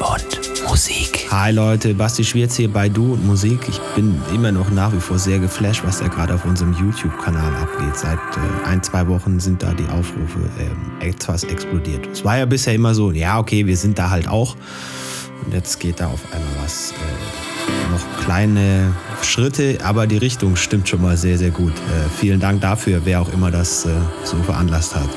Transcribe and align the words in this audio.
und 0.00 0.68
Musik. 0.68 1.26
Hi 1.30 1.52
Leute, 1.52 1.94
Basti 1.94 2.24
Schwierz 2.24 2.56
hier 2.56 2.72
bei 2.72 2.88
Du 2.88 3.12
und 3.12 3.26
Musik. 3.26 3.68
Ich 3.68 3.78
bin 3.94 4.20
immer 4.34 4.50
noch 4.50 4.70
nach 4.70 4.92
wie 4.92 5.00
vor 5.00 5.18
sehr 5.18 5.38
geflasht, 5.38 5.82
was 5.84 5.98
da 5.98 6.08
gerade 6.08 6.34
auf 6.34 6.44
unserem 6.44 6.72
YouTube-Kanal 6.72 7.54
abgeht. 7.56 7.96
Seit 7.96 8.18
äh, 8.18 8.68
ein, 8.68 8.82
zwei 8.82 9.06
Wochen 9.08 9.38
sind 9.40 9.62
da 9.62 9.72
die 9.74 9.86
Aufrufe 9.88 10.38
äh, 11.00 11.08
etwas 11.08 11.44
explodiert. 11.44 12.06
Es 12.12 12.24
war 12.24 12.38
ja 12.38 12.46
bisher 12.46 12.74
immer 12.74 12.94
so, 12.94 13.10
ja 13.12 13.38
okay, 13.38 13.66
wir 13.66 13.76
sind 13.76 13.98
da 13.98 14.10
halt 14.10 14.28
auch. 14.28 14.56
Und 15.44 15.52
jetzt 15.52 15.78
geht 15.80 16.00
da 16.00 16.08
auf 16.08 16.20
einmal 16.32 16.64
was. 16.64 16.92
Äh, 16.92 17.90
noch 17.92 18.24
kleine 18.24 18.94
Schritte, 19.22 19.78
aber 19.82 20.06
die 20.06 20.18
Richtung 20.18 20.56
stimmt 20.56 20.88
schon 20.88 21.02
mal 21.02 21.16
sehr, 21.16 21.36
sehr 21.38 21.50
gut. 21.50 21.72
Äh, 21.72 22.08
vielen 22.18 22.40
Dank 22.40 22.60
dafür, 22.60 23.02
wer 23.04 23.20
auch 23.20 23.32
immer 23.32 23.50
das 23.50 23.84
äh, 23.84 23.90
so 24.24 24.36
veranlasst 24.38 24.94
hat. 24.94 25.08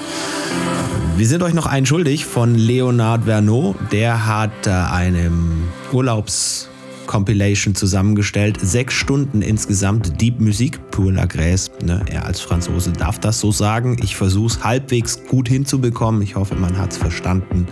Wir 1.15 1.27
sind 1.27 1.43
euch 1.43 1.53
noch 1.53 1.67
einen 1.67 1.85
schuldig 1.85 2.25
von 2.25 2.55
Leonard 2.55 3.25
Vernot. 3.25 3.75
Der 3.91 4.25
hat 4.25 4.65
äh, 4.65 4.71
einem 4.71 5.63
Urlaubs-Compilation 5.91 7.75
zusammengestellt. 7.75 8.59
Sechs 8.59 8.95
Stunden 8.95 9.43
insgesamt 9.43 10.19
Deep 10.19 10.39
Musik, 10.39 10.79
pur 10.89 11.13
la 11.13 11.25
Grèce. 11.25 11.69
Ne? 11.85 12.03
Er 12.09 12.25
als 12.25 12.41
Franzose 12.41 12.91
darf 12.91 13.19
das 13.19 13.39
so 13.39 13.51
sagen. 13.51 13.95
Ich 14.01 14.15
versuche 14.15 14.47
es 14.47 14.63
halbwegs 14.63 15.23
gut 15.27 15.47
hinzubekommen. 15.47 16.23
Ich 16.23 16.35
hoffe, 16.35 16.55
man 16.55 16.79
hat 16.79 16.93
es 16.93 16.97
verstanden 16.97 17.67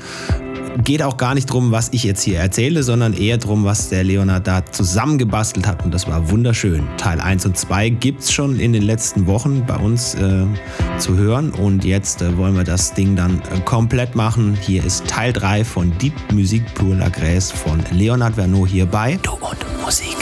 geht 0.84 1.04
auch 1.04 1.18
gar 1.18 1.34
nicht 1.34 1.50
darum, 1.50 1.72
was 1.72 1.90
ich 1.92 2.04
jetzt 2.04 2.22
hier 2.22 2.40
erzähle, 2.40 2.84
sondern 2.84 3.14
eher 3.14 3.38
darum, 3.38 3.66
was 3.66 3.90
der 3.90 4.04
Leonard 4.04 4.48
da 4.48 4.66
zusammengebastelt 4.66 5.68
hat. 5.68 5.84
Und 5.84 5.94
das 5.94 6.08
war 6.08 6.30
wunderschön. 6.30 6.88
Teil 6.98 7.20
1 7.20 7.46
und 7.46 7.58
2 7.58 7.90
gibt 7.90 8.22
es 8.22 8.32
schon 8.32 8.60
in 8.60 8.74
den 8.74 8.84
letzten 8.84 9.28
Wochen 9.28 9.66
bei 9.66 9.76
uns 9.76 10.16
äh, 10.16 10.46
zu 10.98 11.18
hören. 11.18 11.52
Und 11.52 11.84
jetzt 11.84 12.22
äh, 12.22 12.38
wollen 12.38 12.56
wir 12.56 12.64
das 12.64 12.94
Ding 12.94 13.16
dann 13.16 13.42
äh, 13.42 13.60
komplett 13.62 14.16
machen. 14.16 14.58
Hier 14.62 14.84
ist 14.84 15.08
Teil 15.08 15.34
3 15.34 15.64
von 15.64 15.98
Deep 16.00 16.14
Musique 16.32 16.66
pour 16.76 16.96
la 16.96 17.08
Grèce 17.08 17.54
von 17.54 17.82
Leonard 17.92 18.36
Vernot 18.36 18.70
hier 18.70 18.86
bei 18.86 19.20
Du 19.22 19.32
und 19.32 19.58
Musik. 19.84 20.18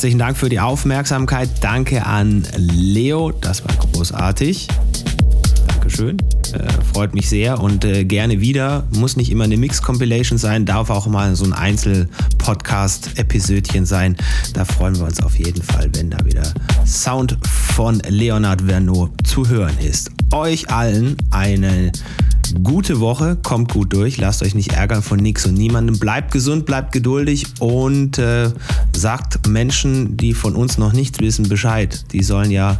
Herzlichen 0.00 0.18
Dank 0.18 0.38
für 0.38 0.48
die 0.48 0.60
Aufmerksamkeit. 0.60 1.50
Danke 1.60 2.06
an 2.06 2.48
Leo, 2.56 3.32
das 3.32 3.62
war 3.62 3.74
großartig. 3.76 4.66
Dankeschön. 5.66 6.16
Äh, 6.54 6.72
freut 6.94 7.12
mich 7.12 7.28
sehr 7.28 7.60
und 7.60 7.84
äh, 7.84 8.06
gerne 8.06 8.40
wieder. 8.40 8.84
Muss 8.92 9.18
nicht 9.18 9.30
immer 9.30 9.44
eine 9.44 9.58
Mix-Compilation 9.58 10.38
sein, 10.38 10.64
darf 10.64 10.88
auch 10.88 11.06
mal 11.06 11.36
so 11.36 11.44
ein 11.44 11.52
Einzel-Podcast-Episödchen 11.52 13.84
sein. 13.84 14.16
Da 14.54 14.64
freuen 14.64 14.98
wir 14.98 15.04
uns 15.04 15.22
auf 15.22 15.38
jeden 15.38 15.62
Fall, 15.62 15.90
wenn 15.92 16.08
da 16.08 16.24
wieder 16.24 16.50
Sound 16.86 17.36
von 17.46 18.00
Leonard 18.08 18.62
Verneau 18.62 19.10
zu 19.22 19.50
hören 19.50 19.76
ist. 19.80 20.10
Euch 20.32 20.70
allen 20.70 21.18
eine 21.30 21.92
gute 22.62 23.00
Woche, 23.00 23.36
kommt 23.36 23.72
gut 23.72 23.92
durch, 23.92 24.18
lasst 24.18 24.42
euch 24.42 24.54
nicht 24.54 24.72
ärgern 24.72 25.02
von 25.02 25.18
nichts 25.18 25.46
und 25.46 25.54
niemandem. 25.54 25.98
Bleibt 25.98 26.32
gesund, 26.32 26.66
bleibt 26.66 26.92
geduldig 26.92 27.46
und 27.58 28.18
äh, 28.18 28.50
sagt 29.00 29.48
Menschen, 29.48 30.18
die 30.18 30.34
von 30.34 30.54
uns 30.54 30.76
noch 30.76 30.92
nichts 30.92 31.20
wissen, 31.20 31.48
Bescheid. 31.48 32.04
Die 32.12 32.22
sollen 32.22 32.50
ja 32.50 32.78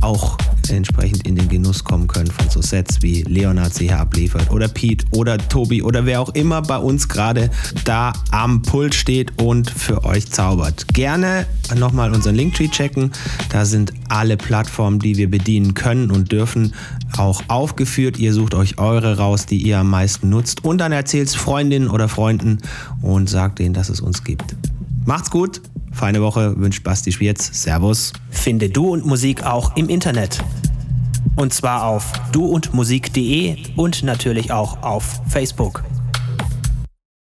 auch 0.00 0.36
entsprechend 0.68 1.26
in 1.26 1.36
den 1.36 1.48
Genuss 1.48 1.84
kommen 1.84 2.06
können 2.06 2.30
von 2.30 2.48
so 2.48 2.60
Sets 2.60 3.02
wie 3.02 3.22
Leonard 3.22 3.76
hier 3.78 3.98
abliefert 3.98 4.50
oder 4.50 4.68
Pete 4.68 5.04
oder 5.10 5.38
Tobi 5.38 5.82
oder 5.82 6.06
wer 6.06 6.20
auch 6.20 6.30
immer 6.30 6.62
bei 6.62 6.76
uns 6.76 7.08
gerade 7.08 7.50
da 7.84 8.12
am 8.30 8.62
Pult 8.62 8.94
steht 8.94 9.40
und 9.42 9.70
für 9.70 10.04
euch 10.04 10.30
zaubert. 10.30 10.86
Gerne 10.92 11.46
nochmal 11.76 12.12
unseren 12.12 12.34
Linktree 12.34 12.68
checken. 12.68 13.12
Da 13.50 13.64
sind 13.64 13.92
alle 14.08 14.36
Plattformen, 14.36 14.98
die 14.98 15.16
wir 15.16 15.30
bedienen 15.30 15.74
können 15.74 16.10
und 16.10 16.32
dürfen, 16.32 16.74
auch 17.16 17.42
aufgeführt. 17.48 18.18
Ihr 18.18 18.34
sucht 18.34 18.54
euch 18.54 18.78
eure 18.78 19.18
raus, 19.18 19.46
die 19.46 19.58
ihr 19.58 19.78
am 19.78 19.90
meisten 19.90 20.30
nutzt 20.30 20.64
und 20.64 20.78
dann 20.78 20.92
erzählt 20.92 21.28
es 21.28 21.34
Freundinnen 21.34 21.88
oder 21.88 22.08
Freunden 22.08 22.58
und 23.02 23.28
sagt 23.28 23.58
denen, 23.60 23.74
dass 23.74 23.88
es 23.88 24.00
uns 24.00 24.24
gibt. 24.24 24.56
Macht's 25.06 25.30
gut, 25.30 25.62
feine 25.92 26.22
Woche, 26.22 26.58
wünscht 26.58 26.84
Basti 26.84 27.12
Schwierz. 27.12 27.50
Servus. 27.62 28.12
Finde 28.30 28.68
Du 28.68 28.90
und 28.90 29.06
Musik 29.06 29.44
auch 29.44 29.76
im 29.76 29.88
Internet. 29.88 30.44
Und 31.36 31.54
zwar 31.54 31.84
auf 31.84 32.12
duundmusik.de 32.32 33.56
und 33.76 34.02
natürlich 34.02 34.52
auch 34.52 34.82
auf 34.82 35.20
Facebook. 35.28 35.82